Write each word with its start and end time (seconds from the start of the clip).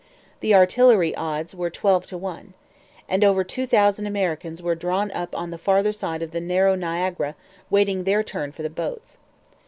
The 0.39 0.55
artillery 0.55 1.13
odds 1.15 1.53
were 1.53 1.69
twelve 1.69 2.07
to 2.07 2.17
one. 2.17 2.55
And 3.07 3.23
over 3.23 3.43
two 3.43 3.67
thousand 3.67 4.07
Americans 4.07 4.59
were 4.59 4.73
drawn 4.73 5.11
up 5.11 5.37
on 5.37 5.51
the 5.51 5.59
farther 5.59 5.91
side 5.93 6.23
of 6.23 6.31
the 6.31 6.41
narrow 6.41 6.73
Niagara 6.73 7.35
waiting 7.69 8.03
their 8.03 8.23
turn 8.23 8.51
for 8.51 8.63
the 8.63 8.69
boats. 8.71 9.19